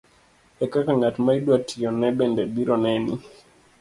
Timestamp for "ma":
1.25-1.31